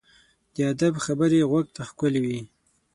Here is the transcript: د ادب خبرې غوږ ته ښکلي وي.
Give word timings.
د 0.55 0.57
ادب 0.71 0.93
خبرې 1.05 1.39
غوږ 1.49 1.65
ته 1.75 1.81
ښکلي 1.89 2.21
وي. 2.25 2.41